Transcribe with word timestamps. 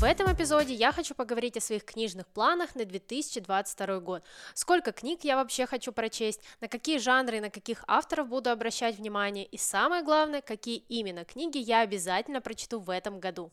В 0.00 0.04
этом 0.04 0.32
эпизоде 0.32 0.72
я 0.72 0.92
хочу 0.92 1.14
поговорить 1.14 1.58
о 1.58 1.60
своих 1.60 1.84
книжных 1.84 2.26
планах 2.26 2.74
на 2.74 2.86
2022 2.86 4.00
год. 4.00 4.24
Сколько 4.54 4.92
книг 4.92 5.24
я 5.24 5.36
вообще 5.36 5.66
хочу 5.66 5.92
прочесть, 5.92 6.40
на 6.62 6.68
какие 6.68 6.96
жанры 6.96 7.36
и 7.36 7.40
на 7.40 7.50
каких 7.50 7.84
авторов 7.86 8.28
буду 8.28 8.48
обращать 8.48 8.96
внимание, 8.96 9.44
и 9.44 9.58
самое 9.58 10.02
главное, 10.02 10.40
какие 10.40 10.78
именно 10.88 11.26
книги 11.26 11.58
я 11.58 11.80
обязательно 11.80 12.40
прочту 12.40 12.80
в 12.80 12.88
этом 12.88 13.20
году. 13.20 13.50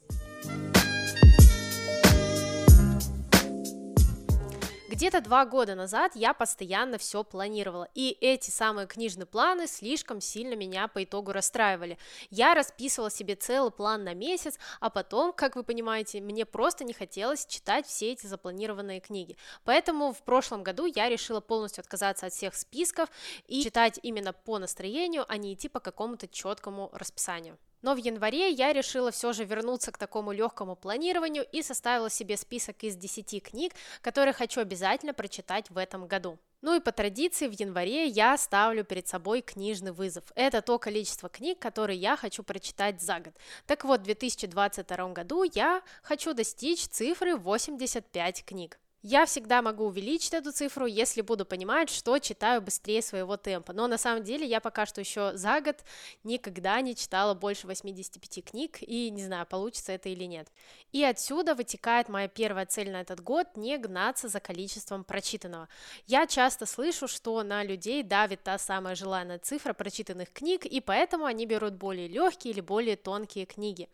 Где-то 4.98 5.22
два 5.22 5.46
года 5.46 5.76
назад 5.76 6.14
я 6.16 6.34
постоянно 6.34 6.98
все 6.98 7.24
планировала, 7.24 7.88
и 7.94 8.18
эти 8.20 8.50
самые 8.50 8.88
книжные 8.88 9.28
планы 9.28 9.68
слишком 9.68 10.20
сильно 10.22 10.56
меня 10.56 10.88
по 10.88 11.04
итогу 11.04 11.34
расстраивали. 11.34 12.00
Я 12.32 12.56
расписывала 12.56 13.12
себе 13.12 13.36
целый 13.36 13.70
план 13.70 14.04
на 14.04 14.16
месяц, 14.16 14.58
а 14.80 14.90
потом, 14.90 15.34
как 15.34 15.56
вы 15.56 15.64
понимаете, 15.64 16.20
мне 16.20 16.48
просто 16.48 16.84
не 16.84 16.94
хотелось 16.94 17.46
читать 17.46 17.86
все 17.86 18.14
эти 18.14 18.26
запланированные 18.26 19.00
книги. 19.00 19.38
Поэтому 19.66 20.14
в 20.14 20.24
прошлом 20.24 20.64
году 20.64 20.88
я 20.88 21.10
решила 21.10 21.42
полностью 21.42 21.84
отказаться 21.84 22.26
от 22.26 22.34
всех 22.34 22.56
списков 22.56 23.08
и 23.46 23.62
читать 23.62 24.00
именно 24.02 24.34
по 24.34 24.58
настроению, 24.58 25.26
а 25.28 25.38
не 25.38 25.54
идти 25.54 25.70
по 25.70 25.80
какому-то 25.80 26.28
четкому 26.28 26.90
расписанию. 26.92 27.60
Но 27.82 27.94
в 27.94 27.98
январе 27.98 28.50
я 28.50 28.74
решила 28.74 29.12
все 29.12 29.34
же 29.34 29.44
вернуться 29.44 29.92
к 29.92 29.98
такому 29.98 30.32
легкому 30.32 30.76
планированию 30.76 31.46
и 31.52 31.62
составила 31.62 32.10
себе 32.10 32.38
список 32.38 32.84
из 32.84 32.96
10 32.96 33.44
книг, 33.44 33.74
которые 34.02 34.34
хочу 34.34 34.62
обязательно 34.62 35.14
прочитать 35.14 35.70
в 35.70 35.78
этом 35.78 36.08
году. 36.08 36.40
Ну 36.62 36.76
и 36.76 36.80
по 36.80 36.92
традиции 36.92 37.48
в 37.48 37.52
январе 37.52 38.08
я 38.08 38.36
ставлю 38.36 38.84
перед 38.84 39.08
собой 39.08 39.42
книжный 39.42 39.92
вызов. 39.92 40.24
Это 40.36 40.64
то 40.64 40.80
количество 40.80 41.30
книг, 41.30 41.60
которые 41.60 42.00
я 42.00 42.18
хочу 42.18 42.42
прочитать 42.42 43.00
за 43.00 43.20
год. 43.20 43.34
Так 43.68 43.86
вот, 43.86 44.02
в 44.02 44.04
2022 44.04 45.10
году 45.10 45.44
я 45.44 45.84
хочу 46.02 46.34
достичь 46.34 46.88
цифры 46.88 47.36
85 47.36 48.44
книг. 48.44 48.80
Я 49.10 49.26
всегда 49.26 49.62
могу 49.62 49.86
увеличить 49.86 50.34
эту 50.34 50.52
цифру, 50.52 50.86
если 50.86 51.22
буду 51.22 51.46
понимать, 51.46 51.90
что 51.90 52.20
читаю 52.20 52.62
быстрее 52.62 53.02
своего 53.02 53.38
темпа. 53.38 53.72
Но 53.72 53.88
на 53.88 53.98
самом 53.98 54.26
деле 54.26 54.46
я 54.46 54.60
пока 54.60 54.86
что 54.86 55.00
еще 55.00 55.32
за 55.38 55.62
год 55.62 55.78
никогда 56.26 56.82
не 56.82 56.94
читала 56.94 57.34
больше 57.34 57.68
85 57.68 58.44
книг, 58.44 58.80
и 58.82 59.10
не 59.10 59.24
знаю, 59.24 59.46
получится 59.46 59.94
это 59.94 60.10
или 60.10 60.26
нет. 60.26 60.50
И 60.92 61.06
отсюда 61.06 61.56
вытекает 61.56 62.10
моя 62.10 62.28
первая 62.28 62.66
цель 62.66 62.92
на 62.92 63.00
этот 63.00 63.22
год– 63.22 63.48
не 63.56 63.78
гнаться 63.78 64.28
за 64.28 64.42
количеством 64.42 65.06
прочитанного. 65.06 65.70
Я 66.06 66.28
часто 66.28 66.66
слышу, 66.66 67.08
что 67.08 67.42
на 67.44 67.64
людей 67.64 68.04
давит 68.04 68.44
та 68.44 68.58
самая 68.58 68.96
желанная 68.96 69.40
цифра 69.40 69.72
прочитанных 69.72 70.34
книг, 70.34 70.66
и 70.66 70.82
поэтому 70.82 71.24
они 71.24 71.46
берут 71.46 71.76
более 71.76 72.10
легкие 72.10 72.54
или 72.54 72.60
более 72.60 72.98
тонкие 72.98 73.46
книги. 73.46 73.88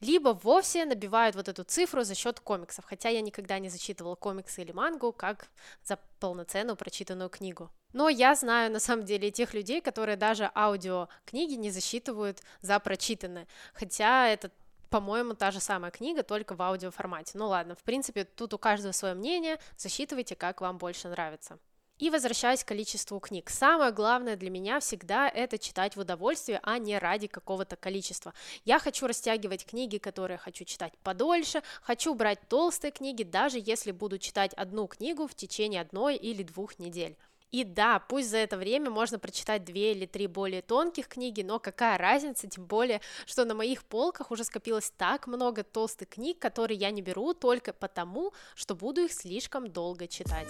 Либо 0.00 0.38
вовсе 0.40 0.84
набивают 0.84 1.34
вот 1.34 1.48
эту 1.48 1.64
цифру 1.64 2.04
за 2.04 2.14
счет 2.14 2.38
комиксов, 2.38 2.84
хотя 2.84 3.08
я 3.08 3.20
никогда 3.22 3.58
не 3.58 3.68
зачитывала 3.68 4.14
комиксы 4.14 4.51
комиксы 4.52 4.62
или 4.62 4.72
мангу 4.72 5.12
как 5.12 5.48
за 5.84 5.98
полноценную 6.20 6.76
прочитанную 6.76 7.30
книгу. 7.30 7.70
Но 7.92 8.08
я 8.08 8.34
знаю 8.34 8.70
на 8.70 8.80
самом 8.80 9.04
деле 9.04 9.30
тех 9.30 9.54
людей, 9.54 9.80
которые 9.80 10.16
даже 10.16 10.50
аудиокниги 10.54 11.54
не 11.54 11.70
засчитывают 11.70 12.40
за 12.62 12.78
прочитанные, 12.78 13.46
хотя 13.74 14.28
это 14.28 14.50
по-моему, 14.90 15.34
та 15.34 15.50
же 15.50 15.58
самая 15.58 15.90
книга, 15.90 16.22
только 16.22 16.54
в 16.54 16.60
аудиоформате. 16.60 17.38
Ну 17.38 17.48
ладно, 17.48 17.74
в 17.74 17.82
принципе, 17.82 18.24
тут 18.24 18.52
у 18.52 18.58
каждого 18.58 18.92
свое 18.92 19.14
мнение, 19.14 19.58
засчитывайте, 19.78 20.36
как 20.36 20.60
вам 20.60 20.76
больше 20.76 21.08
нравится. 21.08 21.58
И 22.02 22.10
возвращаясь 22.10 22.64
к 22.64 22.66
количеству 22.66 23.20
книг, 23.20 23.48
самое 23.48 23.92
главное 23.92 24.34
для 24.34 24.50
меня 24.50 24.80
всегда 24.80 25.28
это 25.28 25.56
читать 25.56 25.94
в 25.94 26.00
удовольствие, 26.00 26.58
а 26.64 26.78
не 26.78 26.98
ради 26.98 27.28
какого-то 27.28 27.76
количества. 27.76 28.34
Я 28.64 28.80
хочу 28.80 29.06
растягивать 29.06 29.64
книги, 29.64 29.98
которые 29.98 30.36
хочу 30.36 30.64
читать 30.64 30.92
подольше, 31.04 31.62
хочу 31.80 32.12
брать 32.16 32.40
толстые 32.48 32.90
книги, 32.90 33.22
даже 33.22 33.62
если 33.64 33.92
буду 33.92 34.18
читать 34.18 34.52
одну 34.54 34.88
книгу 34.88 35.28
в 35.28 35.36
течение 35.36 35.80
одной 35.80 36.16
или 36.16 36.42
двух 36.42 36.80
недель. 36.80 37.16
И 37.52 37.62
да, 37.62 38.00
пусть 38.00 38.30
за 38.30 38.38
это 38.38 38.56
время 38.56 38.90
можно 38.90 39.20
прочитать 39.20 39.64
две 39.64 39.92
или 39.92 40.06
три 40.06 40.26
более 40.26 40.62
тонких 40.62 41.06
книги, 41.06 41.42
но 41.42 41.60
какая 41.60 41.98
разница, 41.98 42.48
тем 42.48 42.64
более, 42.64 43.00
что 43.26 43.44
на 43.44 43.54
моих 43.54 43.84
полках 43.84 44.32
уже 44.32 44.42
скопилось 44.42 44.92
так 44.96 45.28
много 45.28 45.62
толстых 45.62 46.08
книг, 46.08 46.40
которые 46.40 46.78
я 46.78 46.90
не 46.90 47.00
беру 47.00 47.32
только 47.32 47.72
потому, 47.72 48.32
что 48.56 48.74
буду 48.74 49.02
их 49.02 49.12
слишком 49.12 49.70
долго 49.70 50.08
читать. 50.08 50.48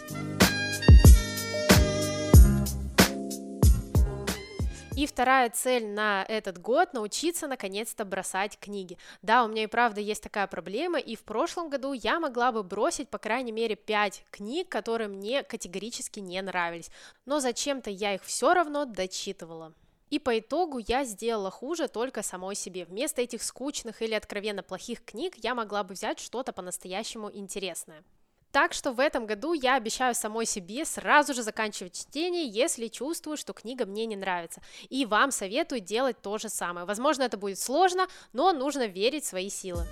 И 4.95 5.07
вторая 5.07 5.49
цель 5.49 5.89
на 5.89 6.23
этот 6.29 6.61
год– 6.61 6.93
научиться 6.93 7.47
наконец-то 7.47 8.05
бросать 8.05 8.59
книги. 8.59 8.99
Да, 9.23 9.43
у 9.43 9.49
меня 9.49 9.65
и 9.65 9.67
правда 9.67 10.03
есть 10.03 10.23
такая 10.23 10.47
проблема, 10.47 10.99
и 10.99 11.17
в 11.17 11.23
прошлом 11.23 11.71
году 11.71 11.95
я 11.95 12.21
могла 12.21 12.53
бы 12.53 12.63
бросить, 12.63 13.09
по 13.09 13.17
крайней 13.17 13.53
мере, 13.53 13.75
5 13.75 14.25
книг, 14.31 14.69
которые 14.69 15.09
мне 15.09 15.45
категорически 15.45 16.21
не 16.21 16.43
нравились, 16.43 16.91
но 17.25 17.41
зачем-то 17.41 17.89
я 17.89 18.15
их 18.15 18.23
все 18.23 18.53
равно 18.53 18.85
дочитывала. 18.85 19.73
И 20.11 20.19
по 20.19 20.39
итогу 20.39 20.79
я 20.79 21.05
сделала 21.05 21.51
хуже 21.51 21.89
только 21.89 22.23
самой 22.23 22.55
себе. 22.55 22.85
Вместо 22.85 23.23
этих 23.23 23.43
скучных 23.43 24.03
или 24.03 24.13
откровенно 24.13 24.63
плохих 24.63 25.03
книг 25.03 25.37
я 25.39 25.55
могла 25.55 25.85
бы 25.85 25.95
взять 25.95 26.21
что-то 26.21 26.53
по-настоящему 26.53 27.33
интересное. 27.33 28.05
Так 28.53 28.75
что 28.75 28.93
в 28.93 29.01
этом 29.01 29.25
году 29.25 29.55
я 29.55 29.77
обещаю 29.77 30.15
самой 30.15 30.45
себе 30.45 30.85
сразу 30.85 31.33
же 31.33 31.43
заканчивать 31.43 31.99
чтение, 31.99 32.47
если 32.47 32.89
чувствую, 32.89 33.39
что 33.39 33.55
книга 33.55 33.87
мне 33.87 34.05
не 34.05 34.15
нравится. 34.15 34.61
И 34.91 35.07
вам 35.07 35.31
советую 35.31 35.81
делать 35.81 36.21
то 36.21 36.37
же 36.37 36.51
самое. 36.51 36.85
Возможно, 36.85 37.23
это 37.23 37.39
будет 37.39 37.59
сложно, 37.59 38.07
но 38.35 38.53
нужно 38.53 38.87
верить 38.87 39.25
в 39.25 39.29
свои 39.29 39.49
силы. 39.49 39.87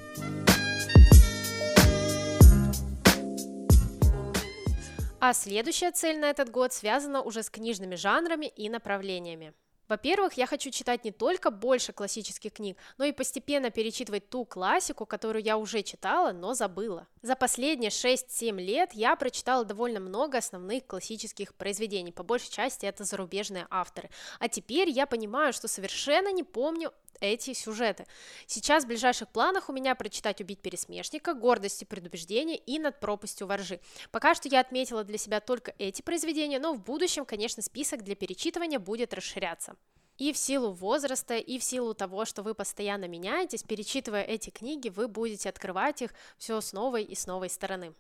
А 5.23 5.33
следующая 5.33 5.91
цель 5.91 6.19
на 6.19 6.29
этот 6.29 6.51
год 6.51 6.75
связана 6.75 7.23
уже 7.23 7.43
с 7.43 7.51
книжными 7.51 7.95
жанрами 7.95 8.47
и 8.47 8.69
направлениями. 8.69 9.55
Во-первых, 9.91 10.35
я 10.35 10.47
хочу 10.47 10.71
читать 10.71 11.05
не 11.05 11.11
только 11.11 11.51
больше 11.51 11.93
классических 11.93 12.53
книг, 12.53 12.79
но 12.97 13.05
и 13.05 13.11
постепенно 13.11 13.71
перечитывать 13.71 14.31
ту 14.31 14.45
классику, 14.45 15.05
которую 15.05 15.43
я 15.43 15.59
уже 15.59 15.83
читала, 15.83 16.31
но 16.31 16.55
забыла. 16.55 17.09
За 17.23 17.35
последние 17.35 17.91
6-7 17.91 18.57
лет 18.61 18.93
я 18.93 19.17
прочитала 19.17 19.65
довольно 19.65 19.99
много 19.99 20.39
основных 20.39 20.87
классических 20.87 21.57
произведений, 21.57 22.13
по 22.13 22.23
большей 22.23 22.53
части 22.53 22.87
это 22.87 23.03
зарубежные 23.03 23.67
авторы. 23.69 24.11
А 24.39 24.49
теперь 24.49 24.89
я 24.91 25.07
понимаю, 25.07 25.53
что 25.53 25.67
совершенно 25.67 26.31
не 26.31 26.45
помню 26.45 26.93
эти 27.21 27.53
сюжеты. 27.53 28.07
Сейчас 28.47 28.85
в 28.85 28.87
ближайших 28.87 29.29
планах 29.29 29.69
у 29.69 29.73
меня 29.73 29.95
прочитать 29.95 30.41
«Убить 30.41 30.61
пересмешника», 30.61 31.35
«Гордость 31.35 31.83
и 31.83 31.85
предубеждение» 31.85 32.57
и 32.57 32.79
«Над 32.79 32.99
пропастью 32.99 33.47
воржи». 33.47 33.81
Пока 34.11 34.35
что 34.35 34.49
я 34.49 34.61
отметила 34.61 35.05
для 35.05 35.19
себя 35.19 35.41
только 35.41 35.75
эти 35.79 36.03
произведения, 36.03 36.59
но 36.59 36.73
в 36.73 36.83
будущем, 36.83 37.25
конечно, 37.25 37.63
список 37.63 38.03
для 38.03 38.15
перечитывания 38.15 38.79
будет 38.79 39.15
расширяться. 39.15 39.77
И 40.21 40.35
в 40.35 40.37
силу 40.37 40.73
возраста, 40.73 41.39
и 41.39 41.59
в 41.59 41.65
силу 41.65 41.95
того, 41.95 42.27
что 42.27 42.43
вы 42.43 42.53
постоянно 42.53 43.09
меняетесь, 43.09 43.63
перечитывая 43.63 44.23
эти 44.23 44.51
книги, 44.51 44.91
вы 44.91 45.09
будете 45.09 45.49
открывать 45.49 46.03
их 46.03 46.11
все 46.37 46.61
с 46.61 46.75
новой 46.75 47.05
и 47.05 47.15
с 47.15 47.27
новой 47.27 47.49
стороны. 47.49 47.95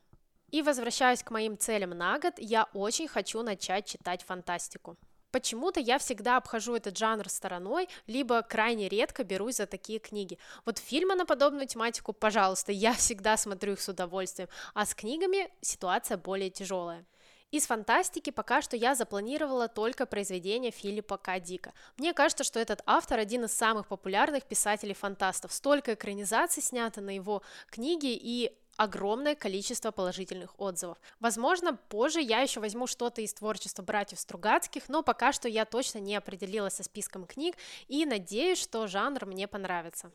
И 0.50 0.60
возвращаясь 0.60 1.22
к 1.22 1.30
моим 1.30 1.56
целям 1.56 1.90
на 1.90 2.18
год, 2.18 2.34
я 2.36 2.68
очень 2.74 3.08
хочу 3.08 3.40
начать 3.42 3.86
читать 3.86 4.22
фантастику. 4.22 4.98
Почему-то 5.30 5.80
я 5.80 5.98
всегда 5.98 6.36
обхожу 6.36 6.74
этот 6.74 6.98
жанр 6.98 7.26
стороной, 7.30 7.88
либо 8.06 8.42
крайне 8.42 8.90
редко 8.90 9.24
берусь 9.24 9.56
за 9.56 9.66
такие 9.66 9.98
книги. 9.98 10.38
Вот 10.66 10.76
фильмы 10.76 11.14
на 11.14 11.24
подобную 11.24 11.68
тематику, 11.68 12.12
пожалуйста, 12.12 12.70
я 12.70 12.92
всегда 12.92 13.38
смотрю 13.38 13.72
их 13.72 13.80
с 13.80 13.88
удовольствием, 13.88 14.50
а 14.74 14.84
с 14.84 14.94
книгами 14.94 15.48
ситуация 15.62 16.18
более 16.18 16.50
тяжелая. 16.50 17.06
Из 17.50 17.66
фантастики 17.66 18.30
пока 18.30 18.62
что 18.62 18.76
я 18.76 18.94
запланировала 18.94 19.66
только 19.66 20.06
произведения 20.06 20.70
Филиппа 20.70 21.16
К. 21.18 21.40
Дика. 21.40 21.72
Мне 21.96 22.12
кажется, 22.12 22.44
что 22.44 22.60
этот 22.60 22.80
автор 22.86 23.18
один 23.18 23.44
из 23.44 23.52
самых 23.52 23.88
популярных 23.88 24.44
писателей-фантастов. 24.44 25.52
Столько 25.52 25.94
экранизаций 25.94 26.62
снято 26.62 27.00
на 27.00 27.10
его 27.10 27.42
книги, 27.68 28.14
и 28.14 28.52
огромное 28.76 29.34
количество 29.34 29.90
положительных 29.90 30.58
отзывов. 30.58 30.98
Возможно, 31.18 31.74
позже 31.88 32.20
я 32.20 32.40
еще 32.40 32.60
возьму 32.60 32.86
что-то 32.86 33.20
из 33.20 33.34
творчества 33.34 33.82
братьев 33.82 34.20
Стругацких, 34.20 34.88
но 34.88 35.02
пока 35.02 35.32
что 35.32 35.48
я 35.48 35.64
точно 35.64 35.98
не 35.98 36.16
определилась 36.16 36.74
со 36.74 36.84
списком 36.84 37.26
книг 37.26 37.56
и 37.88 38.06
надеюсь, 38.06 38.58
что 38.58 38.86
жанр 38.86 39.26
мне 39.26 39.48
понравится. 39.48 40.10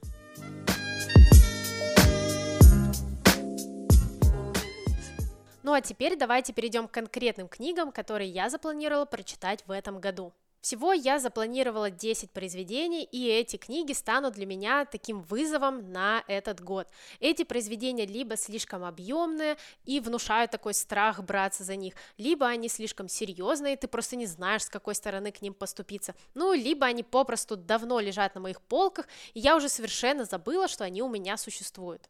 Ну 5.65 5.73
а 5.73 5.81
теперь 5.81 6.15
давайте 6.15 6.53
перейдем 6.53 6.87
к 6.87 6.91
конкретным 6.91 7.47
книгам, 7.47 7.91
которые 7.91 8.29
я 8.29 8.51
запланировала 8.51 9.05
прочитать 9.05 9.63
в 9.65 9.71
этом 9.71 9.99
году. 9.99 10.31
Всего 10.61 10.93
я 10.93 11.17
запланировала 11.17 11.89
10 11.89 12.29
произведений, 12.29 13.03
и 13.03 13.27
эти 13.27 13.57
книги 13.57 13.91
станут 13.93 14.35
для 14.35 14.45
меня 14.45 14.85
таким 14.85 15.23
вызовом 15.23 15.91
на 15.91 16.23
этот 16.27 16.61
год. 16.61 16.87
Эти 17.19 17.43
произведения 17.43 18.05
либо 18.05 18.37
слишком 18.37 18.83
объемные 18.83 19.57
и 19.85 19.99
внушают 19.99 20.51
такой 20.51 20.75
страх 20.75 21.23
браться 21.23 21.63
за 21.63 21.75
них, 21.75 21.95
либо 22.19 22.45
они 22.45 22.69
слишком 22.69 23.07
серьезные, 23.07 23.75
ты 23.75 23.87
просто 23.87 24.17
не 24.17 24.27
знаешь, 24.27 24.65
с 24.65 24.69
какой 24.69 24.93
стороны 24.93 25.31
к 25.31 25.41
ним 25.41 25.55
поступиться, 25.55 26.13
ну, 26.35 26.53
либо 26.53 26.85
они 26.85 27.01
попросту 27.01 27.57
давно 27.57 27.99
лежат 27.99 28.35
на 28.35 28.41
моих 28.41 28.61
полках, 28.61 29.07
и 29.33 29.39
я 29.39 29.55
уже 29.55 29.69
совершенно 29.69 30.25
забыла, 30.25 30.67
что 30.67 30.83
они 30.83 31.01
у 31.01 31.09
меня 31.09 31.37
существуют. 31.37 32.07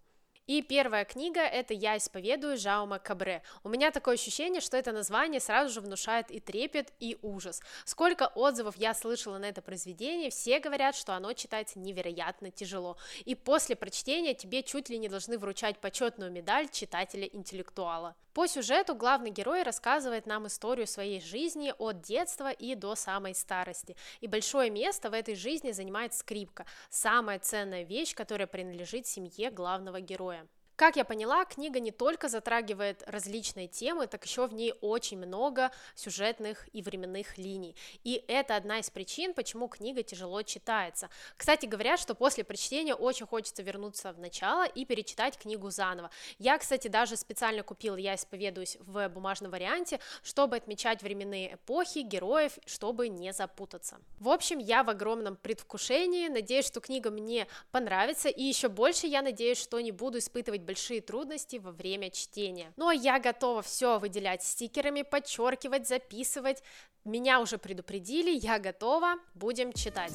И 0.48 0.62
первая 0.62 1.06
книга– 1.06 1.40
это 1.42 1.74
«Я 1.74 1.98
исповедую» 1.98 2.58
Жаума 2.58 3.00
Кабре. 3.00 3.42
У 3.64 3.70
меня 3.70 3.90
такое 3.90 4.14
ощущение, 4.14 4.62
что 4.62 4.78
это 4.78 4.92
название 4.92 5.40
сразу 5.40 5.74
же 5.74 5.82
внушает 5.82 6.30
и 6.30 6.40
трепет, 6.40 6.94
и 7.00 7.18
ужас. 7.24 7.64
Сколько 7.84 8.28
отзывов 8.28 8.78
я 8.78 8.94
слышала 8.94 9.40
на 9.40 9.46
это 9.46 9.64
произведение, 9.64 10.30
все 10.30 10.60
говорят, 10.60 10.96
что 10.96 11.16
оно 11.16 11.34
читается 11.34 11.80
невероятно 11.80 12.52
тяжело. 12.52 12.96
И 13.24 13.34
после 13.34 13.76
прочтения 13.76 14.36
тебе 14.36 14.62
чуть 14.62 14.90
ли 14.90 15.00
не 15.00 15.10
должны 15.10 15.40
вручать 15.40 15.80
почетную 15.80 16.32
медаль 16.32 16.70
читателя-интеллектуала. 16.70 18.16
По 18.36 18.48
сюжету 18.48 18.96
главный 18.96 19.30
герой 19.30 19.64
рассказывает 19.64 20.26
нам 20.26 20.48
историю 20.48 20.88
своей 20.88 21.22
жизни 21.22 21.74
от 21.78 22.02
детства 22.02 22.52
и 22.52 22.76
до 22.76 22.96
самой 22.96 23.34
старости. 23.34 23.96
И 24.20 24.28
большое 24.28 24.70
место 24.70 25.10
в 25.10 25.14
этой 25.14 25.36
жизни 25.36 25.72
занимает 25.72 26.14
скрипка, 26.14 26.66
самая 26.90 27.40
ценная 27.40 27.84
вещь, 27.84 28.14
которая 28.14 28.48
принадлежит 28.48 29.08
семье 29.08 29.52
главного 29.52 30.02
героя. 30.02 30.46
Как 30.76 30.98
я 30.98 31.06
поняла, 31.06 31.46
книга 31.46 31.80
не 31.80 31.92
только 31.92 32.28
затрагивает 32.28 33.02
различные 33.08 33.70
темы, 33.70 34.08
так 34.08 34.26
еще 34.26 34.46
в 34.46 34.54
ней 34.54 34.74
очень 34.82 35.18
много 35.18 35.72
сюжетных 35.96 36.68
и 36.74 36.82
временных 36.82 37.38
линий. 37.38 37.78
И 38.04 38.26
это 38.28 38.58
одна 38.58 38.80
из 38.80 38.90
причин, 38.90 39.34
почему 39.34 39.70
книга 39.70 40.04
тяжело 40.04 40.42
читается. 40.42 41.10
Кстати, 41.38 41.66
говорят, 41.66 41.98
что 41.98 42.14
после 42.14 42.44
прочтения 42.44 42.94
очень 42.94 43.26
хочется 43.26 43.64
вернуться 43.64 44.12
в 44.12 44.20
начало 44.20 44.66
и 44.66 44.84
перечитать 44.84 45.38
книгу 45.38 45.70
заново. 45.70 46.12
Я, 46.40 46.58
кстати, 46.58 46.90
даже 46.90 47.16
специально 47.16 47.64
купила 47.64 47.96
«Я 47.96 48.16
исповедуюсь» 48.16 48.76
в 48.82 49.08
бумажном 49.08 49.52
варианте, 49.52 50.02
чтобы 50.24 50.58
отмечать 50.58 51.02
временные 51.02 51.56
эпохи, 51.56 52.00
героев, 52.00 52.60
чтобы 52.66 53.08
не 53.08 53.32
запутаться. 53.32 53.98
В 54.20 54.28
общем, 54.28 54.60
я 54.60 54.84
в 54.84 54.90
огромном 54.90 55.38
предвкушении, 55.38 56.28
надеюсь, 56.28 56.66
что 56.66 56.82
книга 56.82 57.12
мне 57.12 57.48
понравится, 57.72 58.28
и 58.28 58.44
еще 58.44 58.68
больше 58.68 59.08
я 59.08 59.22
надеюсь, 59.22 59.58
что 59.58 59.80
не 59.80 59.94
буду 59.94 60.18
испытывать 60.18 60.65
большие 60.66 61.02
трудности 61.02 61.58
во 61.58 61.72
время 61.72 62.10
чтения. 62.10 62.74
Но 62.76 62.92
я 62.92 63.20
готова 63.20 63.62
все 63.62 64.00
выделять 64.00 64.44
стикерами, 64.44 65.04
подчеркивать, 65.04 65.88
записывать. 65.88 66.64
Меня 67.06 67.40
уже 67.40 67.58
предупредили, 67.58 68.32
я 68.32 68.60
готова, 68.60 69.16
будем 69.36 69.72
читать. 69.72 70.14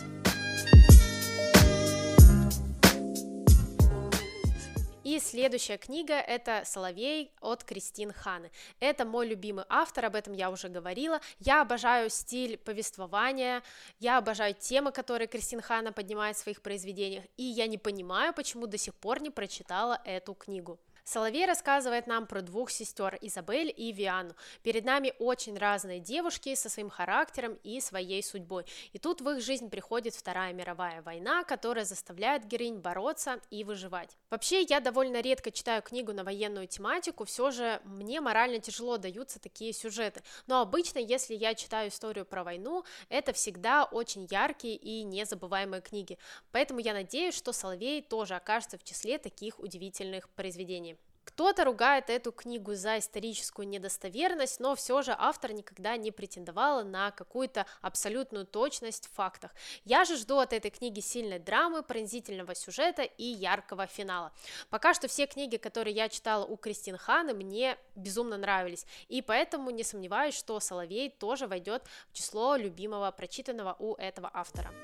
И 5.11 5.19
следующая 5.19 5.77
книга– 5.77 6.15
это 6.29 6.63
«Соловей» 6.65 7.33
от 7.41 7.65
Кристин 7.65 8.13
Ханы. 8.13 8.53
Это 8.79 9.05
мой 9.05 9.27
любимый 9.27 9.65
автор, 9.69 10.05
об 10.05 10.15
этом 10.15 10.35
я 10.35 10.53
уже 10.53 10.69
говорила. 10.69 11.21
Я 11.41 11.63
обожаю 11.63 12.11
стиль 12.11 12.57
повествования, 12.57 13.65
я 13.99 14.19
обожаю 14.19 14.55
темы, 14.55 14.93
которые 14.93 15.27
Кристин 15.27 15.63
Хана 15.63 15.93
поднимает 15.93 16.37
в 16.37 16.39
своих 16.39 16.63
произведениях, 16.63 17.25
и 17.37 17.43
я 17.43 17.67
не 17.67 17.77
понимаю, 17.77 18.33
почему 18.33 18.69
до 18.69 18.79
сих 18.79 18.95
пор 18.95 19.21
не 19.21 19.31
прочитала 19.31 20.01
эту 20.05 20.33
книгу. 20.33 20.79
Соловей 21.11 21.45
рассказывает 21.45 22.07
нам 22.07 22.25
про 22.25 22.41
двух 22.41 22.71
сестер 22.71 23.19
Изабель 23.21 23.75
и 23.77 23.91
Виану. 23.91 24.33
Перед 24.63 24.85
нами 24.85 25.13
очень 25.19 25.59
разные 25.59 25.99
девушки 25.99 26.55
со 26.55 26.69
своим 26.69 26.89
характером 26.89 27.59
и 27.65 27.81
своей 27.81 28.23
судьбой. 28.23 28.65
И 28.93 29.01
тут 29.01 29.21
в 29.21 29.29
их 29.31 29.43
жизнь 29.43 29.71
приходит 29.71 30.15
Вторая 30.15 30.53
мировая 30.53 31.03
война, 31.03 31.43
которая 31.43 31.85
заставляет 31.85 32.47
героинь 32.47 32.79
бороться 32.79 33.41
и 33.51 33.65
выживать. 33.65 34.17
Вообще, 34.31 34.63
я 34.63 34.79
довольно 34.79 35.21
редко 35.21 35.51
читаю 35.51 35.83
книгу 35.83 36.13
на 36.13 36.23
военную 36.23 36.69
тематику, 36.69 37.25
все 37.25 37.51
же 37.51 37.81
мне 37.85 38.21
морально 38.21 38.61
тяжело 38.61 38.97
даются 38.97 39.41
такие 39.41 39.73
сюжеты. 39.73 40.23
Но 40.47 40.61
обычно, 40.61 41.01
если 41.01 41.35
я 41.35 41.57
читаю 41.57 41.89
историю 41.89 42.25
про 42.25 42.45
войну, 42.45 42.85
это 43.09 43.33
всегда 43.33 43.83
очень 43.83 44.29
яркие 44.31 44.77
и 44.77 45.03
незабываемые 45.03 45.83
книги. 45.83 46.19
Поэтому 46.53 46.79
я 46.79 46.93
надеюсь, 46.93 47.35
что 47.35 47.53
Соловей 47.53 48.01
тоже 48.01 48.37
окажется 48.37 48.79
в 48.79 48.85
числе 48.85 49.19
таких 49.19 49.59
удивительных 49.59 50.29
произведений. 50.29 50.97
Кто-то 51.41 51.65
ругает 51.65 52.11
эту 52.11 52.33
книгу 52.33 52.75
за 52.75 52.99
историческую 52.99 53.67
недостоверность, 53.67 54.61
но 54.61 54.75
все 54.75 55.01
же 55.01 55.17
автор 55.17 55.55
никогда 55.55 55.97
не 55.97 56.11
претендовала 56.11 56.83
на 56.83 57.13
какую-то 57.13 57.65
абсолютную 57.81 58.45
точность 58.45 59.07
в 59.07 59.15
фактах. 59.15 59.51
Я 59.87 60.05
же 60.05 60.19
жду 60.19 60.37
от 60.37 60.53
этой 60.53 60.71
книги 60.71 61.01
сильной 61.01 61.39
драмы, 61.39 61.83
пронзительного 61.83 62.55
сюжета 62.55 63.05
и 63.05 63.25
яркого 63.25 63.87
финала. 63.87 64.33
Пока 64.69 64.93
что 64.93 65.09
все 65.09 65.27
книги, 65.27 65.57
которые 65.57 65.97
я 65.97 66.11
читала 66.11 66.45
у 66.45 66.59
Кристин 66.59 66.99
Ханы, 66.99 67.33
мне 67.33 67.79
безумно 67.97 68.37
нравились, 68.37 68.85
и 69.09 69.23
поэтому 69.23 69.71
не 69.71 69.83
сомневаюсь, 69.83 70.35
что 70.35 70.61
Соловей 70.61 71.09
тоже 71.09 71.47
войдет 71.47 71.85
в 72.11 72.13
число 72.13 72.55
любимого 72.57 73.11
прочитанного 73.13 73.77
у 73.79 73.95
этого 73.95 74.31
автора. 74.35 74.75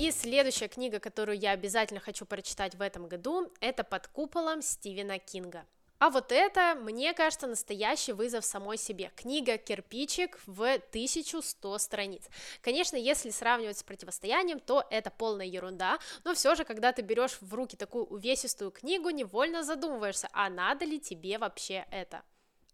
И 0.00 0.10
следующая 0.12 0.68
книга, 0.68 0.98
которую 0.98 1.38
я 1.38 1.50
обязательно 1.50 2.00
хочу 2.00 2.24
прочитать 2.24 2.74
в 2.74 2.80
этом 2.80 3.06
году, 3.06 3.52
это 3.60 3.84
«Под 3.84 4.08
куполом» 4.08 4.62
Стивена 4.62 5.18
Кинга. 5.18 5.66
А 5.98 6.08
вот 6.08 6.32
это, 6.32 6.74
мне 6.74 7.12
кажется, 7.12 7.46
настоящий 7.46 8.14
вызов 8.14 8.46
самой 8.46 8.78
себе. 8.78 9.12
Книга 9.14 9.58
«Кирпичик» 9.58 10.40
в 10.46 10.62
1100 10.62 11.76
страниц. 11.76 12.22
Конечно, 12.62 12.96
если 12.96 13.28
сравнивать 13.28 13.76
с 13.76 13.82
противостоянием, 13.82 14.58
то 14.60 14.82
это 14.88 15.10
полная 15.10 15.44
ерунда, 15.44 15.98
но 16.24 16.32
все 16.32 16.54
же, 16.54 16.64
когда 16.64 16.94
ты 16.94 17.02
берешь 17.02 17.36
в 17.42 17.52
руки 17.52 17.76
такую 17.76 18.06
увесистую 18.06 18.70
книгу, 18.70 19.10
невольно 19.10 19.62
задумываешься, 19.62 20.30
а 20.32 20.48
надо 20.48 20.86
ли 20.86 20.98
тебе 20.98 21.36
вообще 21.36 21.84
это? 21.90 22.22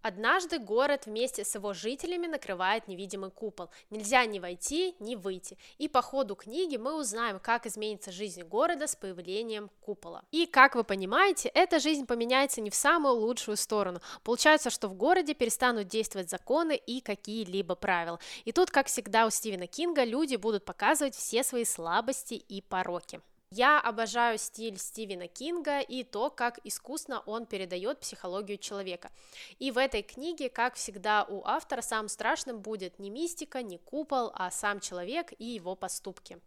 Однажды 0.07 0.61
город 0.61 1.07
вместе 1.07 1.45
с 1.45 1.57
его 1.57 1.73
жителями 1.73 2.29
накрывает 2.29 2.87
невидимый 2.87 3.33
купол. 3.33 3.71
Нельзя 3.91 4.25
ни 4.25 4.39
войти, 4.39 4.95
ни 5.01 5.17
выйти. 5.17 5.59
И 5.79 5.89
по 5.89 6.01
ходу 6.01 6.37
книги 6.37 6.77
мы 6.77 6.95
узнаем, 6.95 7.41
как 7.41 7.67
изменится 7.67 8.13
жизнь 8.13 8.45
города 8.45 8.87
с 8.87 8.95
появлением 8.95 9.69
купола. 9.81 10.23
И, 10.31 10.47
как 10.47 10.77
вы 10.77 10.85
понимаете, 10.85 11.49
эта 11.49 11.81
жизнь 11.81 12.07
поменяется 12.07 12.61
не 12.61 12.71
в 12.71 12.77
самую 12.77 13.17
лучшую 13.17 13.57
сторону. 13.57 14.01
Получается, 14.23 14.71
что 14.71 14.87
в 14.87 14.95
городе 14.95 15.35
перестанут 15.35 15.89
действовать 15.89 16.31
законы 16.31 16.77
и 16.77 17.01
какие-либо 17.01 17.75
правила. 17.75 18.21
И 18.45 18.53
тут, 18.53 18.71
как 18.71 18.87
всегда 18.87 19.27
у 19.27 19.31
Стивена 19.31 19.67
Кинга, 19.67 20.05
люди 20.05 20.37
будут 20.37 20.65
показывать 20.65 21.17
все 21.17 21.43
свои 21.43 21.65
слабости 21.65 22.35
и 22.35 22.63
пороки. 22.63 23.21
Я 23.59 23.81
обожаю 23.81 24.37
стиль 24.37 24.77
Стивена 24.77 25.29
Кинга 25.29 25.81
и 25.81 26.05
то, 26.05 26.29
как 26.29 26.61
искусно 26.63 27.21
он 27.21 27.47
передает 27.47 28.01
психологию 28.01 28.59
человека. 28.59 29.11
И 29.59 29.71
в 29.71 29.79
этой 29.79 30.03
книге, 30.03 30.51
как 30.51 30.75
всегда 30.75 31.25
у 31.25 31.43
автора, 31.43 31.81
самым 31.81 32.11
страшным 32.11 32.61
будет 32.61 32.99
не 32.99 33.09
мистика, 33.09 33.63
не 33.63 33.79
купол, 33.79 34.31
а 34.35 34.51
сам 34.51 34.79
человек 34.81 35.33
и 35.39 35.47
его 35.47 35.75
поступки. 35.75 36.39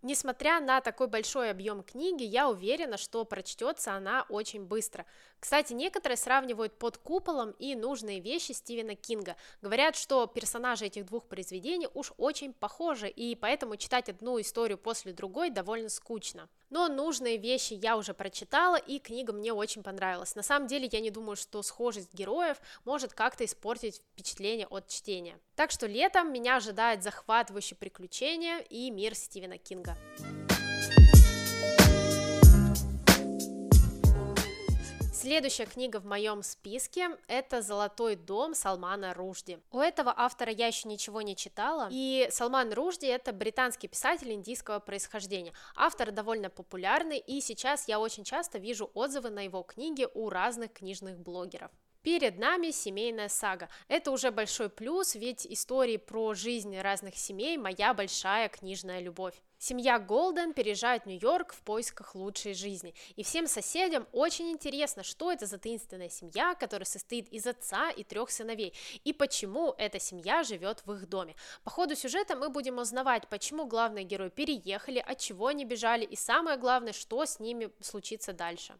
Несмотря 0.00 0.60
на 0.60 0.80
такой 0.80 1.08
большой 1.08 1.50
объем 1.50 1.82
книги, 1.82 2.22
я 2.22 2.48
уверена, 2.48 2.96
что 2.96 3.24
прочтется 3.24 3.94
она 3.94 4.24
очень 4.28 4.64
быстро. 4.64 5.04
Кстати, 5.40 5.72
некоторые 5.72 6.16
сравнивают 6.16 6.78
под 6.78 6.98
куполом 6.98 7.50
и 7.58 7.74
нужные 7.74 8.20
вещи 8.20 8.52
Стивена 8.52 8.94
Кинга. 8.94 9.36
Говорят, 9.60 9.96
что 9.96 10.26
персонажи 10.26 10.86
этих 10.86 11.04
двух 11.06 11.26
произведений 11.26 11.88
уж 11.94 12.12
очень 12.16 12.52
похожи, 12.52 13.08
и 13.08 13.34
поэтому 13.34 13.76
читать 13.76 14.08
одну 14.08 14.40
историю 14.40 14.78
после 14.78 15.12
другой 15.12 15.50
довольно 15.50 15.88
скучно. 15.88 16.48
Но 16.70 16.88
нужные 16.88 17.38
вещи 17.38 17.74
я 17.74 17.96
уже 17.96 18.14
прочитала, 18.14 18.76
и 18.76 18.98
книга 18.98 19.32
мне 19.32 19.52
очень 19.52 19.82
понравилась. 19.82 20.34
На 20.34 20.42
самом 20.42 20.66
деле, 20.66 20.88
я 20.90 21.00
не 21.00 21.10
думаю, 21.10 21.36
что 21.36 21.62
схожесть 21.62 22.12
героев 22.14 22.58
может 22.84 23.12
как-то 23.12 23.44
испортить 23.44 24.02
впечатление 24.12 24.66
от 24.66 24.88
чтения. 24.88 25.38
Так 25.54 25.70
что 25.70 25.86
летом 25.86 26.32
меня 26.32 26.56
ожидает 26.56 27.02
захватывающее 27.02 27.76
приключение 27.76 28.62
и 28.64 28.90
мир 28.90 29.14
Стивена 29.14 29.58
Кинга. 29.58 29.96
Следующая 35.28 35.66
книга 35.66 36.00
в 36.00 36.06
моем 36.06 36.42
списке– 36.42 37.10
это 37.28 37.60
«Золотой 37.60 38.16
дом» 38.16 38.54
Салмана 38.54 39.12
Ружди. 39.12 39.58
У 39.70 39.78
этого 39.78 40.10
автора 40.16 40.50
я 40.50 40.68
еще 40.68 40.88
ничего 40.88 41.20
не 41.20 41.36
читала, 41.36 41.88
и 41.90 42.28
Салман 42.30 42.72
Ружди– 42.72 43.04
это 43.08 43.34
британский 43.34 43.88
писатель 43.88 44.32
индийского 44.32 44.78
происхождения. 44.78 45.52
Автор 45.76 46.12
довольно 46.12 46.48
популярный, 46.48 47.18
и 47.18 47.42
сейчас 47.42 47.88
я 47.88 48.00
очень 48.00 48.24
часто 48.24 48.56
вижу 48.56 48.90
отзывы 48.94 49.28
на 49.28 49.40
его 49.40 49.62
книги 49.62 50.08
у 50.14 50.30
разных 50.30 50.72
книжных 50.72 51.18
блогеров. 51.18 51.72
Перед 52.08 52.38
нами 52.38 52.70
семейная 52.70 53.28
сага. 53.28 53.68
Это 53.86 54.10
уже 54.10 54.30
большой 54.30 54.70
плюс, 54.70 55.14
ведь 55.14 55.46
истории 55.46 55.98
про 55.98 56.32
жизнь 56.32 56.74
разных 56.78 57.18
семей– 57.18 57.58
моя 57.58 57.92
большая 57.92 58.48
книжная 58.48 59.00
любовь. 59.00 59.34
Семья 59.58 59.98
Голден 59.98 60.54
переезжает 60.54 61.02
в 61.02 61.06
Нью-Йорк 61.06 61.52
в 61.52 61.60
поисках 61.60 62.14
лучшей 62.14 62.54
жизни. 62.54 62.94
И 63.16 63.22
всем 63.22 63.46
соседям 63.46 64.08
очень 64.12 64.50
интересно, 64.50 65.02
что 65.02 65.30
это 65.30 65.44
за 65.44 65.58
таинственная 65.58 66.08
семья, 66.08 66.54
которая 66.54 66.86
состоит 66.86 67.28
из 67.28 67.46
отца 67.46 67.90
и 67.90 68.04
трех 68.04 68.30
сыновей, 68.30 68.72
и 69.04 69.12
почему 69.12 69.74
эта 69.76 70.00
семья 70.00 70.44
живет 70.44 70.80
в 70.86 70.92
их 70.94 71.10
доме. 71.10 71.36
По 71.62 71.68
ходу 71.68 71.94
сюжета 71.94 72.36
мы 72.36 72.48
будем 72.48 72.78
узнавать, 72.78 73.28
почему 73.28 73.66
главные 73.66 74.06
герои 74.06 74.30
переехали, 74.30 74.98
от 74.98 75.18
чего 75.18 75.48
они 75.48 75.66
бежали, 75.66 76.06
и 76.06 76.16
самое 76.16 76.56
главное, 76.56 76.94
что 76.94 77.26
с 77.26 77.38
ними 77.38 77.70
случится 77.82 78.32
дальше. 78.32 78.78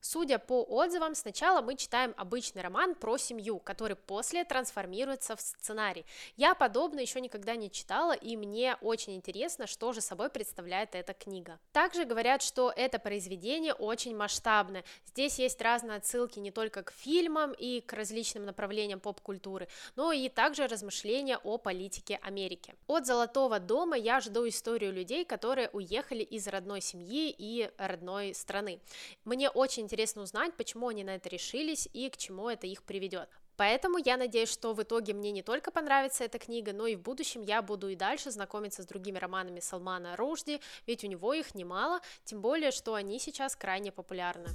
Судя 0.00 0.38
по 0.38 0.62
отзывам, 0.62 1.14
сначала 1.14 1.60
мы 1.60 1.76
читаем 1.76 2.14
обычный 2.16 2.62
роман 2.62 2.94
про 2.94 3.18
семью, 3.18 3.58
который 3.58 3.96
после 3.96 4.44
трансформируется 4.44 5.36
в 5.36 5.40
сценарий. 5.42 6.06
Я 6.36 6.54
подобное 6.54 7.02
еще 7.02 7.20
никогда 7.20 7.54
не 7.54 7.70
читала, 7.70 8.12
и 8.12 8.34
мне 8.36 8.76
очень 8.80 9.14
интересно, 9.14 9.66
что 9.66 9.92
же 9.92 10.00
собой 10.00 10.30
представляет 10.30 10.94
эта 10.94 11.12
книга. 11.12 11.58
Также 11.72 12.06
говорят, 12.06 12.40
что 12.40 12.72
это 12.74 12.98
произведение 12.98 13.74
очень 13.74 14.16
масштабное. 14.16 14.84
Здесь 15.06 15.38
есть 15.38 15.60
разные 15.60 15.98
отсылки 15.98 16.38
не 16.38 16.50
только 16.50 16.82
к 16.82 16.92
фильмам 16.92 17.52
и 17.52 17.82
к 17.82 17.92
различным 17.92 18.46
направлениям 18.46 19.00
поп-культуры, 19.00 19.68
но 19.96 20.12
и 20.12 20.30
также 20.30 20.66
размышления 20.66 21.36
о 21.44 21.58
политике 21.58 22.18
Америки. 22.22 22.74
От 22.86 23.06
«Золотого 23.06 23.58
дома» 23.60 23.98
я 23.98 24.20
жду 24.20 24.48
историю 24.48 24.94
людей, 24.94 25.26
которые 25.26 25.68
уехали 25.74 26.22
из 26.22 26.48
родной 26.48 26.80
семьи 26.80 27.34
и 27.36 27.70
родной 27.76 28.34
страны. 28.34 28.80
Мне 29.26 29.50
очень 29.50 29.89
интересно 29.90 30.22
узнать, 30.22 30.54
почему 30.56 30.86
они 30.86 31.02
на 31.02 31.16
это 31.16 31.28
решились 31.28 31.88
и 31.92 32.08
к 32.10 32.16
чему 32.16 32.48
это 32.48 32.68
их 32.68 32.84
приведет. 32.84 33.28
Поэтому 33.56 33.98
я 33.98 34.16
надеюсь, 34.16 34.48
что 34.48 34.72
в 34.72 34.80
итоге 34.80 35.14
мне 35.14 35.32
не 35.32 35.42
только 35.42 35.72
понравится 35.72 36.22
эта 36.22 36.38
книга, 36.38 36.72
но 36.72 36.86
и 36.86 36.94
в 36.94 37.02
будущем 37.02 37.42
я 37.42 37.60
буду 37.60 37.88
и 37.88 37.96
дальше 37.96 38.30
знакомиться 38.30 38.82
с 38.82 38.86
другими 38.86 39.18
романами 39.18 39.58
Салмана 39.58 40.16
Ружди, 40.16 40.60
ведь 40.86 41.02
у 41.02 41.08
него 41.08 41.34
их 41.34 41.56
немало, 41.56 42.00
тем 42.24 42.40
более, 42.40 42.70
что 42.70 42.94
они 42.94 43.18
сейчас 43.18 43.56
крайне 43.56 43.90
популярны. 43.90 44.48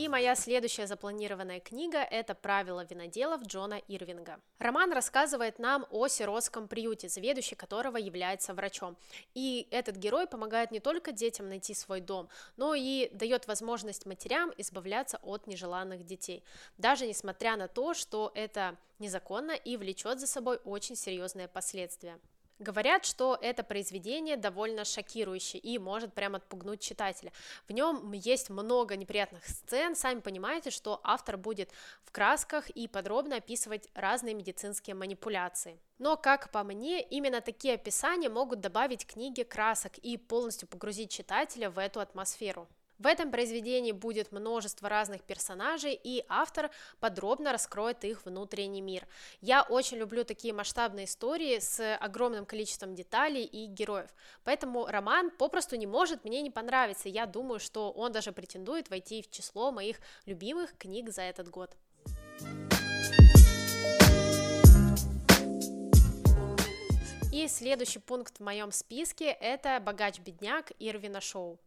И 0.00 0.08
моя 0.08 0.34
следующая 0.34 0.86
запланированная 0.86 1.60
книга– 1.60 1.98
это 2.10 2.34
«Правила 2.34 2.86
виноделов» 2.86 3.42
Джона 3.42 3.82
Ирвинга. 3.86 4.40
Роман 4.58 4.94
рассказывает 4.94 5.58
нам 5.58 5.84
о 5.90 6.08
сиротском 6.08 6.68
приюте, 6.68 7.10
заведующий 7.10 7.54
которого 7.54 7.98
является 7.98 8.54
врачом. 8.54 8.96
И 9.34 9.68
этот 9.70 9.96
герой 9.96 10.26
помогает 10.26 10.70
не 10.70 10.80
только 10.80 11.12
детям 11.12 11.50
найти 11.50 11.74
свой 11.74 12.00
дом, 12.00 12.30
но 12.56 12.72
и 12.74 13.10
дает 13.12 13.46
возможность 13.46 14.06
матерям 14.06 14.54
избавляться 14.56 15.18
от 15.22 15.46
нежеланных 15.46 16.06
детей, 16.06 16.42
даже 16.78 17.06
несмотря 17.06 17.58
на 17.58 17.68
то, 17.68 17.92
что 17.92 18.32
это 18.34 18.78
незаконно 19.00 19.52
и 19.52 19.76
влечет 19.76 20.18
за 20.18 20.26
собой 20.26 20.60
очень 20.64 20.96
серьезные 20.96 21.46
последствия. 21.46 22.18
Говорят, 22.60 23.06
что 23.06 23.38
это 23.40 23.64
произведение 23.64 24.36
довольно 24.36 24.84
шокирующее 24.84 25.58
и 25.58 25.78
может 25.78 26.12
прям 26.12 26.34
отпугнуть 26.34 26.80
читателя. 26.80 27.32
В 27.66 27.72
нем 27.72 28.12
есть 28.12 28.50
много 28.50 28.96
неприятных 28.96 29.46
сцен, 29.46 29.96
сами 29.96 30.20
понимаете, 30.20 30.68
что 30.68 31.00
автор 31.02 31.38
будет 31.38 31.70
в 32.04 32.12
красках 32.12 32.68
и 32.68 32.86
подробно 32.86 33.36
описывать 33.36 33.88
разные 33.94 34.34
медицинские 34.34 34.94
манипуляции. 34.94 35.80
Но, 35.98 36.18
как 36.18 36.50
по 36.50 36.62
мне, 36.62 37.00
именно 37.02 37.40
такие 37.40 37.74
описания 37.74 38.28
могут 38.28 38.60
добавить 38.60 39.06
книге 39.06 39.46
красок 39.46 39.96
и 39.96 40.18
полностью 40.18 40.68
погрузить 40.68 41.10
читателя 41.10 41.70
в 41.70 41.78
эту 41.78 42.00
атмосферу. 42.00 42.68
В 43.00 43.06
этом 43.06 43.30
произведении 43.30 43.92
будет 43.92 44.30
множество 44.30 44.86
разных 44.86 45.22
персонажей, 45.22 45.98
и 46.04 46.22
автор 46.28 46.70
подробно 47.00 47.50
раскроет 47.50 48.04
их 48.04 48.26
внутренний 48.26 48.82
мир. 48.82 49.08
Я 49.40 49.62
очень 49.62 49.96
люблю 49.96 50.22
такие 50.22 50.52
масштабные 50.52 51.06
истории 51.06 51.58
с 51.60 51.96
огромным 51.96 52.44
количеством 52.44 52.94
деталей 52.94 53.44
и 53.44 53.64
героев, 53.64 54.10
поэтому 54.44 54.84
роман 54.84 55.30
попросту 55.30 55.76
не 55.76 55.86
может 55.86 56.24
мне 56.24 56.42
не 56.42 56.50
понравиться. 56.50 57.08
Я 57.08 57.24
думаю, 57.24 57.58
что 57.58 57.90
он 57.90 58.12
даже 58.12 58.32
претендует 58.32 58.90
войти 58.90 59.22
в 59.22 59.30
число 59.30 59.72
моих 59.72 59.96
любимых 60.26 60.76
книг 60.76 61.08
за 61.10 61.22
этот 61.22 61.48
год. 61.48 61.74
И 67.32 67.48
следующий 67.48 68.00
пункт 68.00 68.36
в 68.36 68.42
моем 68.42 68.70
списке– 68.70 69.30
это 69.40 69.80
«Богач-бедняк» 69.80 70.72
Ирвина 70.78 71.22
Шоу. 71.22 71.58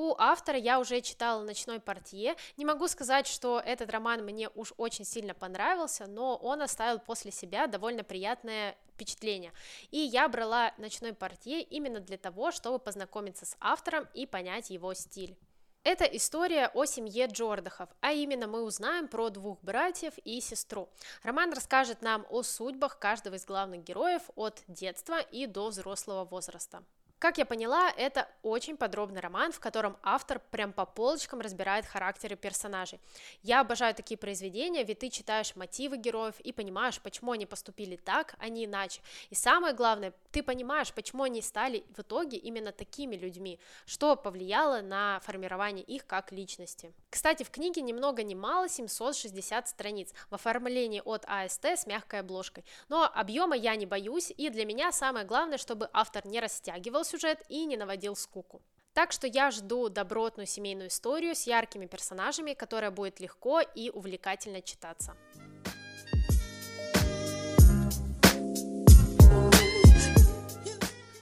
У 0.00 0.14
автора 0.16 0.56
я 0.56 0.78
уже 0.78 1.00
читала 1.00 1.42
«Ночной 1.42 1.80
портье». 1.80 2.36
Не 2.56 2.64
могу 2.64 2.86
сказать, 2.86 3.26
что 3.26 3.58
этот 3.58 3.90
роман 3.90 4.24
мне 4.24 4.48
уж 4.54 4.72
очень 4.76 5.04
сильно 5.04 5.34
понравился, 5.34 6.06
но 6.06 6.36
он 6.36 6.62
оставил 6.62 7.00
после 7.00 7.32
себя 7.32 7.66
довольно 7.66 8.04
приятное 8.04 8.76
впечатление. 8.92 9.52
И 9.90 9.98
я 9.98 10.28
брала 10.28 10.72
«Ночной 10.78 11.14
портье» 11.14 11.62
именно 11.62 11.98
для 11.98 12.16
того, 12.16 12.52
чтобы 12.52 12.78
познакомиться 12.78 13.44
с 13.44 13.56
автором 13.58 14.06
и 14.14 14.24
понять 14.24 14.70
его 14.70 14.94
стиль. 14.94 15.36
Это 15.82 16.04
история 16.04 16.70
о 16.74 16.84
семье 16.84 17.26
Джордахов, 17.26 17.88
а 18.00 18.12
именно 18.12 18.46
мы 18.46 18.62
узнаем 18.62 19.08
про 19.08 19.30
двух 19.30 19.60
братьев 19.62 20.14
и 20.18 20.40
сестру. 20.40 20.88
Роман 21.24 21.52
расскажет 21.52 22.02
нам 22.02 22.24
о 22.30 22.44
судьбах 22.44 23.00
каждого 23.00 23.34
из 23.34 23.44
главных 23.44 23.82
героев 23.82 24.22
от 24.36 24.62
детства 24.68 25.18
и 25.18 25.46
до 25.46 25.70
взрослого 25.70 26.24
возраста. 26.24 26.84
Как 27.18 27.36
я 27.36 27.44
поняла, 27.44 27.90
это 27.96 28.28
очень 28.42 28.76
подробный 28.76 29.20
роман, 29.20 29.50
в 29.50 29.58
котором 29.58 29.96
автор 30.04 30.38
прям 30.38 30.72
по 30.72 30.86
полочкам 30.86 31.40
разбирает 31.40 31.84
характеры 31.84 32.36
персонажей. 32.36 33.00
Я 33.42 33.60
обожаю 33.60 33.92
такие 33.92 34.16
произведения, 34.16 34.84
ведь 34.84 35.00
ты 35.00 35.10
читаешь 35.10 35.56
мотивы 35.56 35.96
героев 35.96 36.38
и 36.38 36.52
понимаешь, 36.52 37.00
почему 37.00 37.32
они 37.32 37.44
поступили 37.44 37.96
так, 37.96 38.36
а 38.38 38.48
не 38.48 38.66
иначе. 38.66 39.00
И 39.30 39.34
самое 39.34 39.74
главное, 39.74 40.12
ты 40.30 40.44
понимаешь, 40.44 40.92
почему 40.92 41.24
они 41.24 41.42
стали 41.42 41.84
в 41.96 42.00
итоге 42.02 42.36
именно 42.36 42.70
такими 42.70 43.16
людьми, 43.16 43.58
что 43.84 44.14
повлияло 44.14 44.80
на 44.80 45.18
формирование 45.24 45.84
их 45.84 46.06
как 46.06 46.30
личности. 46.30 46.92
Кстати, 47.10 47.42
в 47.42 47.50
книге 47.50 47.80
ни 47.82 47.92
много 47.92 48.22
ни 48.22 48.36
мало 48.36 48.68
760 48.68 49.66
страниц 49.66 50.12
в 50.30 50.36
оформлении 50.36 51.02
от 51.04 51.24
АСТ 51.26 51.64
с 51.64 51.86
мягкой 51.88 52.20
обложкой. 52.20 52.64
Но 52.88 53.10
объема 53.12 53.56
я 53.56 53.74
не 53.74 53.86
боюсь, 53.86 54.32
и 54.36 54.50
для 54.50 54.64
меня 54.64 54.92
самое 54.92 55.26
главное, 55.26 55.58
чтобы 55.58 55.90
автор 55.92 56.24
не 56.24 56.38
растягивал 56.38 57.04
сюжет 57.08 57.42
и 57.48 57.64
не 57.64 57.76
наводил 57.76 58.14
скуку. 58.14 58.62
Так 58.92 59.12
что 59.12 59.26
я 59.26 59.50
жду 59.50 59.88
добротную 59.88 60.46
семейную 60.46 60.88
историю 60.88 61.34
с 61.34 61.46
яркими 61.46 61.86
персонажами, 61.86 62.54
которая 62.54 62.90
будет 62.90 63.20
легко 63.20 63.60
и 63.60 63.90
увлекательно 63.90 64.60
читаться. 64.60 65.16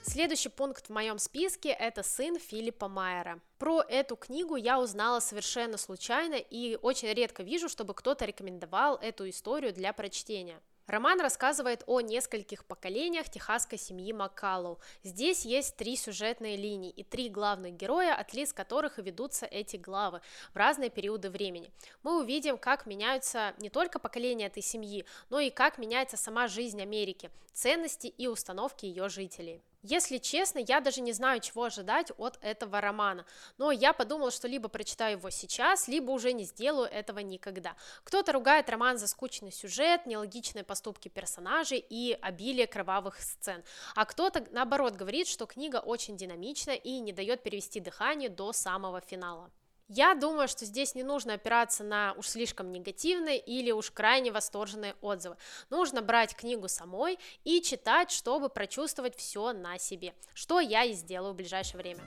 Следующий 0.02 0.48
пункт 0.48 0.86
в 0.86 0.90
моем 0.90 1.18
списке– 1.18 1.68
это 1.78 2.02
сын 2.02 2.38
Филиппа 2.38 2.88
Майера. 2.88 3.38
Про 3.58 3.82
эту 3.82 4.16
книгу 4.16 4.56
я 4.56 4.80
узнала 4.80 5.20
совершенно 5.20 5.76
случайно 5.76 6.36
и 6.36 6.78
очень 6.80 7.12
редко 7.12 7.42
вижу, 7.42 7.68
чтобы 7.68 7.92
кто-то 7.92 8.24
рекомендовал 8.24 8.96
эту 8.96 9.28
историю 9.28 9.74
для 9.74 9.92
прочтения. 9.92 10.62
Роман 10.86 11.20
рассказывает 11.20 11.82
о 11.86 12.00
нескольких 12.00 12.64
поколениях 12.64 13.28
техасской 13.28 13.76
семьи 13.76 14.12
Маккаллоу. 14.12 14.78
Здесь 15.02 15.44
есть 15.44 15.76
три 15.76 15.96
сюжетные 15.96 16.56
линии 16.56 16.90
и 16.90 17.02
три 17.02 17.28
главных 17.28 17.74
героя, 17.74 18.14
от 18.14 18.32
лиц 18.34 18.52
которых 18.52 19.00
и 19.00 19.02
ведутся 19.02 19.46
эти 19.46 19.76
главы 19.76 20.20
в 20.54 20.56
разные 20.56 20.90
периоды 20.90 21.28
времени. 21.28 21.72
Мы 22.04 22.20
увидим, 22.20 22.56
как 22.56 22.86
меняются 22.86 23.52
не 23.58 23.68
только 23.68 23.98
поколения 23.98 24.46
этой 24.46 24.62
семьи, 24.62 25.04
но 25.28 25.40
и 25.40 25.50
как 25.50 25.78
меняется 25.78 26.16
сама 26.16 26.46
жизнь 26.46 26.80
Америки, 26.80 27.32
ценности 27.52 28.06
и 28.06 28.28
установки 28.28 28.86
ее 28.86 29.08
жителей. 29.08 29.62
Если 29.88 30.18
честно, 30.18 30.58
я 30.58 30.80
даже 30.80 31.00
не 31.00 31.12
знаю, 31.12 31.38
чего 31.38 31.62
ожидать 31.62 32.10
от 32.18 32.38
этого 32.42 32.80
романа, 32.80 33.24
но 33.56 33.70
я 33.70 33.92
подумала, 33.92 34.32
что 34.32 34.48
либо 34.48 34.68
прочитаю 34.68 35.18
его 35.18 35.30
сейчас, 35.30 35.86
либо 35.86 36.10
уже 36.10 36.32
не 36.32 36.42
сделаю 36.42 36.90
этого 36.90 37.20
никогда. 37.20 37.76
Кто-то 38.02 38.32
ругает 38.32 38.68
роман 38.68 38.98
за 38.98 39.06
скучный 39.06 39.52
сюжет, 39.52 40.04
нелогичные 40.04 40.64
поступки 40.64 41.06
персонажей 41.06 41.78
и 41.78 42.18
обилие 42.20 42.66
кровавых 42.66 43.20
сцен, 43.20 43.62
а 43.94 44.04
кто-то, 44.06 44.44
наоборот, 44.50 44.96
говорит, 44.96 45.28
что 45.28 45.46
книга 45.46 45.76
очень 45.76 46.16
динамична 46.16 46.72
и 46.72 46.98
не 46.98 47.12
дает 47.12 47.44
перевести 47.44 47.78
дыхание 47.78 48.28
до 48.28 48.52
самого 48.52 49.00
финала. 49.00 49.52
Я 49.88 50.16
думаю, 50.16 50.48
что 50.48 50.64
здесь 50.64 50.96
не 50.96 51.04
нужно 51.04 51.34
опираться 51.34 51.84
на 51.84 52.12
уж 52.18 52.30
слишком 52.30 52.72
негативные 52.72 53.38
или 53.38 53.70
уж 53.70 53.92
крайне 53.92 54.32
восторженные 54.32 54.96
отзывы. 55.00 55.36
Нужно 55.70 56.02
брать 56.02 56.34
книгу 56.34 56.66
самой 56.66 57.20
и 57.44 57.62
читать, 57.62 58.10
чтобы 58.10 58.48
прочувствовать 58.48 59.14
все 59.14 59.52
на 59.52 59.78
себе, 59.78 60.14
что 60.34 60.58
я 60.58 60.82
и 60.82 60.92
сделаю 60.92 61.34
в 61.34 61.36
ближайшее 61.36 61.78
время. 61.78 62.02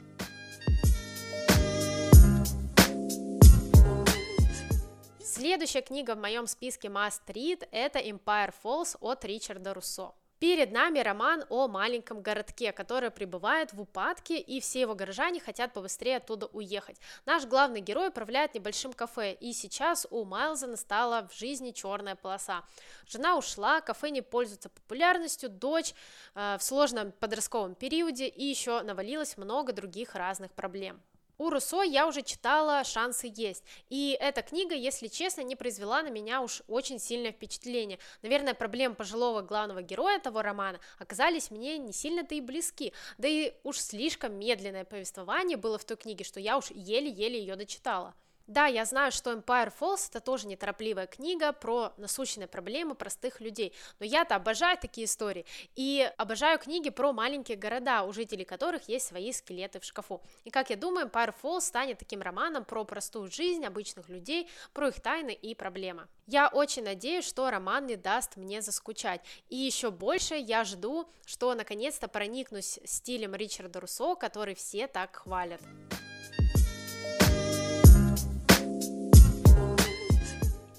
Следующая 5.24 5.82
книга 5.82 6.16
в 6.16 6.20
моем 6.20 6.48
списке 6.48 6.90
Must 6.90 7.22
Read– 7.28 7.66
это 7.72 8.00
Empire 8.00 8.54
Falls 8.62 8.98
от 9.00 9.24
Ричарда 9.24 9.74
Руссо. 9.74 10.12
Перед 10.40 10.72
нами 10.72 11.00
роман 11.00 11.44
о 11.50 11.68
маленьком 11.68 12.22
городке, 12.22 12.72
который 12.72 13.12
пребывает 13.12 13.74
в 13.74 13.82
упадке, 13.82 14.40
и 14.40 14.62
все 14.62 14.80
его 14.80 14.96
горожане 14.96 15.42
хотят 15.42 15.74
побыстрее 15.74 16.18
оттуда 16.18 16.46
уехать. 16.54 16.96
Наш 17.26 17.46
главный 17.46 17.82
герой 17.82 18.08
управляет 18.08 18.54
небольшим 18.54 18.94
кафе, 18.94 19.34
и 19.34 19.52
сейчас 19.52 20.08
у 20.10 20.24
Майлза 20.24 20.68
настала 20.68 21.28
в 21.28 21.38
жизни 21.38 21.72
черная 21.72 22.16
полоса. 22.16 22.64
Жена 23.06 23.36
ушла, 23.36 23.82
кафе 23.82 24.12
не 24.12 24.22
пользуется 24.22 24.70
популярностью, 24.70 25.50
дочь 25.50 25.94
э, 26.36 26.56
в 26.58 26.64
сложном 26.64 27.12
подростковом 27.12 27.76
периоде, 27.76 28.30
и 28.30 28.46
еще 28.46 28.82
навалилось 28.82 29.36
много 29.36 29.74
других 29.74 30.16
разных 30.16 30.54
проблем. 30.54 31.02
У 31.40 31.50
Руссо 31.50 31.84
я 31.84 32.06
уже 32.06 32.22
читала 32.22 32.84
«Шансы 32.84 33.32
есть», 33.34 33.64
и 33.88 34.18
эта 34.20 34.42
книга, 34.42 34.76
если 34.76 35.08
честно, 35.08 35.40
не 35.40 35.56
произвела 35.56 36.04
на 36.04 36.10
меня 36.10 36.42
уж 36.42 36.62
очень 36.68 37.00
сильное 37.00 37.32
впечатление. 37.32 37.98
Наверное, 38.22 38.54
проблемы 38.54 38.96
пожилого 38.96 39.42
главного 39.42 39.82
героя 39.82 40.20
того 40.20 40.42
романа 40.42 40.82
оказались 40.98 41.50
мне 41.50 41.78
не 41.78 41.94
сильно-то 41.94 42.36
и 42.36 42.42
близки, 42.42 42.92
да 43.18 43.30
и 43.30 43.54
уж 43.64 43.80
слишком 43.80 44.34
медленное 44.34 44.84
повествование 44.84 45.56
было 45.56 45.78
в 45.78 45.86
той 45.86 45.96
книге, 45.96 46.26
что 46.26 46.42
я 46.42 46.58
уж 46.58 46.72
еле-еле 46.72 47.40
ее 47.40 47.56
дочитала. 47.56 48.16
Да, 48.50 48.66
я 48.66 48.84
знаю, 48.86 49.12
что 49.12 49.32
Empire 49.32 49.72
Falls 49.80 50.10
это 50.10 50.22
тоже 50.22 50.48
неторопливая 50.48 51.06
книга 51.06 51.54
про 51.54 51.94
насущные 51.98 52.48
проблемы 52.48 52.96
простых 52.96 53.42
людей, 53.42 53.76
но 54.00 54.08
я-то 54.08 54.36
обожаю 54.36 54.76
такие 54.76 55.06
истории 55.06 55.46
и 55.76 56.12
обожаю 56.18 56.58
книги 56.58 56.90
про 56.90 57.14
маленькие 57.14 57.58
города, 57.58 58.02
у 58.02 58.12
жителей 58.12 58.46
которых 58.46 58.90
есть 58.90 59.06
свои 59.06 59.32
скелеты 59.34 59.80
в 59.80 59.84
шкафу. 59.84 60.24
И 60.46 60.50
как 60.50 60.72
я 60.72 60.78
думаю, 60.78 61.06
Empire 61.06 61.36
Falls 61.40 61.62
станет 61.62 62.00
таким 62.00 62.24
романом 62.24 62.66
про 62.66 62.84
простую 62.86 63.30
жизнь 63.32 63.64
обычных 63.64 64.10
людей, 64.10 64.50
про 64.74 64.88
их 64.88 65.00
тайны 65.00 65.32
и 65.32 65.54
проблемы. 65.54 66.08
Я 66.26 66.48
очень 66.48 66.84
надеюсь, 66.84 67.28
что 67.28 67.52
роман 67.52 67.86
не 67.86 67.98
даст 67.98 68.36
мне 68.36 68.64
заскучать. 68.64 69.22
И 69.50 69.58
еще 69.58 69.92
больше 69.92 70.34
я 70.34 70.64
жду, 70.64 71.08
что 71.24 71.54
наконец-то 71.54 72.08
проникнусь 72.08 72.80
стилем 72.84 73.36
Ричарда 73.36 73.80
Руссо, 73.80 74.16
который 74.16 74.56
все 74.56 74.88
так 74.88 75.18
хвалят. 75.18 75.62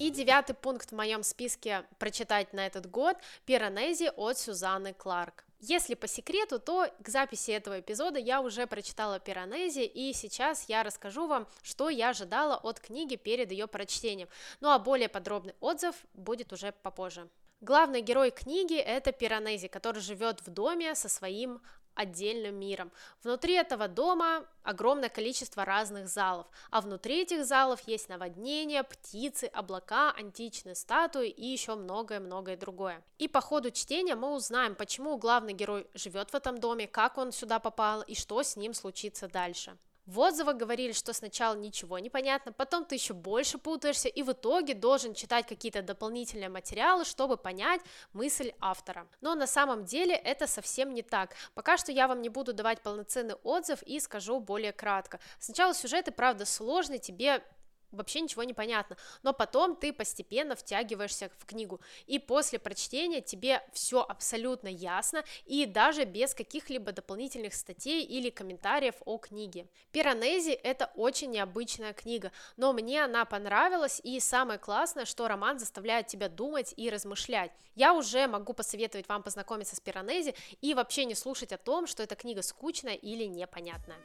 И 0.01 0.09
девятый 0.09 0.55
пункт 0.55 0.89
в 0.89 0.95
моем 0.95 1.21
списке 1.21 1.85
прочитать 1.99 2.53
на 2.53 2.65
этот 2.65 2.89
год– 2.89 3.17
«Пиранези» 3.45 4.11
от 4.15 4.35
Сюзанны 4.35 4.95
Кларк. 4.95 5.45
Если 5.59 5.93
по 5.93 6.07
секрету, 6.07 6.57
то 6.57 6.87
к 7.03 7.07
записи 7.07 7.51
этого 7.51 7.81
эпизода 7.81 8.17
я 8.17 8.41
уже 8.41 8.65
прочитала 8.65 9.19
Пиранези, 9.19 9.83
и 9.83 10.11
сейчас 10.13 10.67
я 10.67 10.81
расскажу 10.81 11.27
вам, 11.27 11.47
что 11.61 11.89
я 11.89 12.09
ожидала 12.09 12.55
от 12.55 12.79
книги 12.79 13.15
перед 13.15 13.51
ее 13.51 13.67
прочтением. 13.67 14.27
Ну 14.59 14.71
а 14.71 14.79
более 14.79 15.07
подробный 15.07 15.53
отзыв 15.59 15.95
будет 16.15 16.51
уже 16.51 16.71
попозже. 16.71 17.29
Главный 17.59 18.01
герой 18.01 18.31
книги– 18.31 18.75
это 18.77 19.11
Пиранези, 19.11 19.67
который 19.67 20.01
живет 20.01 20.41
в 20.41 20.49
доме 20.49 20.95
со 20.95 21.09
своим 21.09 21.61
отдельным 21.95 22.55
миром. 22.55 22.91
Внутри 23.23 23.53
этого 23.53 23.87
дома 23.87 24.45
огромное 24.63 25.09
количество 25.09 25.65
разных 25.65 26.07
залов, 26.07 26.47
а 26.69 26.81
внутри 26.81 27.21
этих 27.21 27.45
залов 27.45 27.81
есть 27.87 28.09
наводнения, 28.09 28.83
птицы, 28.83 29.45
облака, 29.45 30.11
античные 30.11 30.75
статуи 30.75 31.29
и 31.29 31.45
еще 31.45 31.75
многое-многое 31.75 32.57
другое. 32.57 33.03
И 33.17 33.27
по 33.27 33.41
ходу 33.41 33.71
чтения 33.71 34.15
мы 34.15 34.33
узнаем, 34.33 34.75
почему 34.75 35.17
главный 35.17 35.53
герой 35.53 35.87
живет 35.93 36.31
в 36.31 36.35
этом 36.35 36.59
доме, 36.59 36.87
как 36.87 37.17
он 37.17 37.31
сюда 37.31 37.59
попал 37.59 38.01
и 38.01 38.15
что 38.15 38.41
с 38.43 38.55
ним 38.55 38.73
случится 38.73 39.27
дальше. 39.27 39.77
В 40.05 40.19
отзывах 40.19 40.57
говорили, 40.57 40.93
что 40.93 41.13
сначала 41.13 41.55
ничего 41.55 41.99
не 41.99 42.09
понятно, 42.09 42.51
потом 42.51 42.85
ты 42.85 42.95
еще 42.95 43.13
больше 43.13 43.57
путаешься 43.57 44.09
и 44.09 44.23
в 44.23 44.31
итоге 44.31 44.73
должен 44.73 45.13
читать 45.13 45.45
какие-то 45.47 45.81
дополнительные 45.83 46.49
материалы, 46.49 47.05
чтобы 47.05 47.37
понять 47.37 47.81
мысль 48.13 48.51
автора. 48.59 49.07
Но 49.21 49.35
на 49.35 49.45
самом 49.45 49.85
деле 49.85 50.15
это 50.15 50.47
совсем 50.47 50.93
не 50.93 51.03
так. 51.03 51.35
Пока 51.53 51.77
что 51.77 51.91
я 51.91 52.07
вам 52.07 52.21
не 52.21 52.29
буду 52.29 52.53
давать 52.53 52.81
полноценный 52.81 53.35
отзыв 53.43 53.83
и 53.83 53.99
скажу 53.99 54.39
более 54.39 54.73
кратко. 54.73 55.19
Сначала 55.39 55.73
сюжет 55.73 56.07
и 56.07 56.11
правда 56.11 56.45
сложный, 56.45 56.97
тебе 56.97 57.43
вообще 57.91 58.21
ничего 58.21 58.43
не 58.43 58.53
понятно, 58.53 58.97
но 59.23 59.33
потом 59.33 59.75
ты 59.75 59.93
постепенно 59.93 60.55
втягиваешься 60.55 61.29
в 61.37 61.45
книгу, 61.45 61.81
и 62.07 62.19
после 62.19 62.59
прочтения 62.59 63.21
тебе 63.21 63.63
все 63.73 64.01
абсолютно 64.01 64.67
ясно, 64.67 65.23
и 65.45 65.65
даже 65.65 66.05
без 66.05 66.33
каких-либо 66.33 66.91
дополнительных 66.91 67.53
статей 67.53 68.03
или 68.03 68.29
комментариев 68.29 68.95
о 69.05 69.17
книге. 69.17 69.67
Пиранези 69.91 70.51
это 70.51 70.91
очень 70.95 71.31
необычная 71.31 71.93
книга, 71.93 72.31
но 72.57 72.73
мне 72.73 73.03
она 73.03 73.25
понравилась, 73.25 74.01
и 74.03 74.19
самое 74.19 74.59
классное, 74.59 75.05
что 75.05 75.27
роман 75.27 75.59
заставляет 75.59 76.07
тебя 76.07 76.29
думать 76.29 76.73
и 76.77 76.89
размышлять. 76.89 77.51
Я 77.75 77.93
уже 77.93 78.27
могу 78.27 78.53
посоветовать 78.53 79.07
вам 79.07 79.23
познакомиться 79.23 79.75
с 79.75 79.79
Пиранези 79.79 80.35
и 80.61 80.73
вообще 80.73 81.05
не 81.05 81.15
слушать 81.15 81.51
о 81.51 81.57
том, 81.57 81.87
что 81.87 82.03
эта 82.03 82.15
книга 82.15 82.41
скучная 82.41 82.95
или 82.95 83.25
непонятная. 83.25 83.99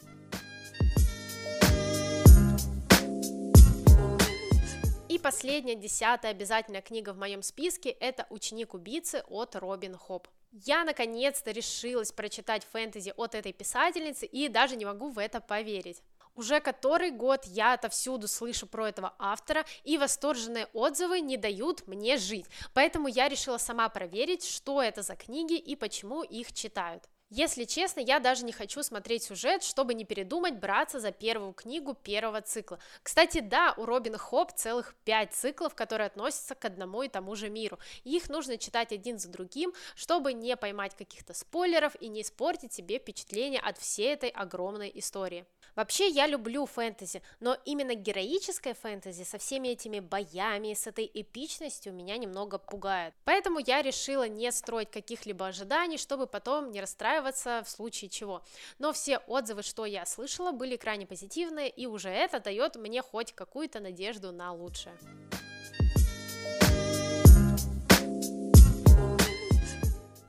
И 5.17 5.19
последняя, 5.19 5.77
десятая 5.77 6.33
обязательная 6.33 6.83
книга 6.83 7.15
в 7.15 7.17
моем 7.17 7.41
списке– 7.41 7.89
это 8.01 8.27
«Ученик 8.29 8.75
убийцы» 8.75 9.25
от 9.29 9.57
Робин 9.57 9.97
Хоп. 9.97 10.29
Я 10.53 10.85
наконец-то 10.85 11.53
решилась 11.53 12.13
прочитать 12.13 12.67
фэнтези 12.71 13.15
от 13.17 13.35
этой 13.35 13.55
писательницы 13.55 14.27
и 14.27 14.49
даже 14.49 14.77
не 14.77 14.85
могу 14.85 15.09
в 15.09 15.19
это 15.19 15.41
поверить. 15.41 16.03
Уже 16.35 16.61
который 16.61 17.13
год 17.13 17.47
я 17.47 17.73
отовсюду 17.73 18.29
слышу 18.29 18.67
про 18.67 18.89
этого 18.89 19.15
автора, 19.19 19.65
и 19.85 19.97
восторженные 19.97 20.67
отзывы 20.75 21.21
не 21.21 21.39
дают 21.39 21.87
мне 21.87 22.19
жить. 22.19 22.45
Поэтому 22.75 23.09
я 23.09 23.31
решила 23.31 23.57
сама 23.57 23.89
проверить, 23.89 24.45
что 24.45 24.83
это 24.83 25.01
за 25.01 25.17
книги 25.17 25.55
и 25.57 25.77
почему 25.77 26.25
их 26.25 26.53
читают. 26.53 27.09
Если 27.31 27.65
честно, 27.65 27.99
я 27.99 28.21
даже 28.21 28.45
не 28.45 28.53
хочу 28.53 28.85
смотреть 28.85 29.25
сюжет, 29.25 29.65
чтобы 29.65 29.95
не 29.95 30.05
передумать 30.05 30.61
браться 30.61 31.01
за 31.01 31.11
первую 31.11 31.55
книгу 31.55 31.93
первого 31.93 32.41
цикла. 32.41 32.79
Кстати, 33.03 33.41
да, 33.41 33.75
у 33.77 33.85
Робина 33.85 34.17
Хоп 34.17 34.53
целых 34.53 34.95
пять 35.05 35.35
циклов, 35.35 35.75
которые 35.75 36.07
относятся 36.07 36.55
к 36.55 36.65
одному 36.65 37.03
и 37.03 37.09
тому 37.09 37.35
же 37.35 37.51
миру. 37.51 37.81
их 38.05 38.29
нужно 38.29 38.59
читать 38.59 38.93
один 38.93 39.19
за 39.19 39.29
другим, 39.29 39.73
чтобы 39.97 40.35
не 40.35 40.57
поймать 40.57 40.95
каких-то 40.95 41.35
спойлеров 41.35 41.97
и 42.01 42.07
не 42.07 42.23
испортить 42.23 42.73
себе 42.73 43.01
впечатление 43.01 43.61
от 43.61 43.77
всей 43.77 44.13
этой 44.13 44.29
огромной 44.29 44.93
истории. 44.95 45.47
Вообще, 45.75 46.09
я 46.09 46.29
люблю 46.29 46.65
фэнтези, 46.65 47.23
но 47.41 47.57
именно 47.65 47.95
героическое 47.95 48.75
фэнтези 48.75 49.25
со 49.25 49.39
всеми 49.39 49.69
этими 49.69 49.99
боями, 49.99 50.75
с 50.75 50.87
этой 50.87 51.11
эпичностью 51.13 51.93
меня 51.93 52.17
немного 52.19 52.59
пугает. 52.59 53.15
Поэтому 53.25 53.59
я 53.59 53.83
решила 53.83 54.29
не 54.29 54.53
строить 54.53 54.93
каких-либо 54.93 55.49
ожиданий, 55.49 55.99
чтобы 55.99 56.29
потом 56.29 56.71
не 56.71 56.81
расстраиваться 56.81 57.16
в 57.65 57.69
случае 57.69 58.11
чего. 58.11 58.43
Но 58.79 58.93
все 58.93 59.19
отзывы, 59.19 59.63
что 59.63 59.85
я 59.85 60.07
слышала, 60.07 60.53
были 60.53 60.77
крайне 60.77 61.07
позитивные, 61.07 61.69
и 61.69 61.87
уже 61.87 62.09
это 62.09 62.41
дает 62.41 62.77
мне 62.77 63.03
хоть 63.03 63.33
какую-то 63.33 63.81
надежду 63.81 64.33
на 64.33 64.53
лучшее. 64.53 64.97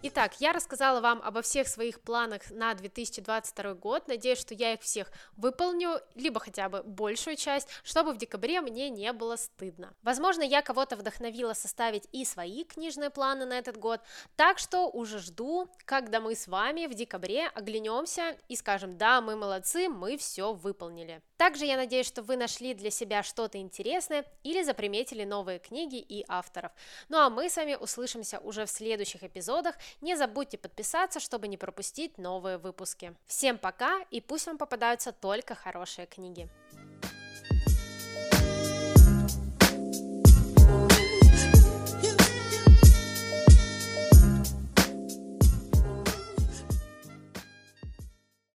Итак, 0.03 0.39
я 0.39 0.53
рассказала 0.53 1.01
вам 1.01 1.23
обо 1.23 1.41
всех 1.41 1.67
своих 1.67 2.01
планах 2.01 2.51
на 2.51 2.71
2022 2.75 3.73
год. 3.73 4.07
Надеюсь, 4.07 4.39
что 4.39 4.53
я 4.53 4.73
их 4.73 4.81
всех 4.81 5.11
выполню, 5.35 5.99
либо 6.13 6.39
хотя 6.39 6.69
бы 6.69 6.83
большую 6.83 7.35
часть, 7.35 7.67
чтобы 7.83 8.13
в 8.13 8.17
декабре 8.17 8.61
мне 8.61 8.91
не 8.91 9.11
было 9.11 9.37
стыдно. 9.37 9.95
Возможно, 10.03 10.43
я 10.43 10.61
кого-то 10.61 10.97
вдохновила 10.97 11.53
составить 11.53 12.07
и 12.11 12.25
свои 12.25 12.63
книжные 12.63 13.09
планы 13.09 13.45
на 13.45 13.57
этот 13.57 13.77
год, 13.77 13.99
так 14.35 14.59
что 14.59 14.87
уже 14.87 15.17
жду, 15.17 15.67
когда 15.85 16.21
мы 16.21 16.35
с 16.35 16.47
вами 16.47 16.85
в 16.85 16.93
декабре 16.93 17.47
оглянемся 17.47 18.37
и 18.47 18.55
скажем, 18.55 18.99
да, 18.99 19.19
мы 19.19 19.35
молодцы, 19.35 19.89
мы 19.89 20.17
все 20.17 20.53
выполнили. 20.53 21.23
Также 21.37 21.65
я 21.65 21.77
надеюсь, 21.77 22.07
что 22.07 22.21
вы 22.21 22.35
нашли 22.35 22.73
для 22.73 22.89
себя 22.89 23.23
что-то 23.23 23.59
интересное 23.59 24.25
или 24.43 24.63
заприметили 24.63 25.23
новые 25.23 25.59
книги 25.59 25.97
и 25.97 26.25
авторов. 26.27 26.71
Ну 27.09 27.17
а 27.17 27.29
мы 27.29 27.49
с 27.49 27.55
вами 27.55 27.75
услышимся 27.75 28.39
уже 28.39 28.65
в 28.65 28.69
следующих 28.69 29.23
эпизодах. 29.23 29.75
Не 30.01 30.15
забудьте 30.15 30.57
подписаться, 30.57 31.19
чтобы 31.19 31.47
не 31.47 31.57
пропустить 31.57 32.17
новые 32.17 32.57
выпуски. 32.57 33.15
Всем 33.25 33.57
пока 33.57 34.01
и 34.11 34.21
пусть 34.21 34.47
вам 34.47 34.57
попадаются 34.57 35.11
только 35.11 35.55
хорошие 35.55 36.07
книги. 36.07 36.49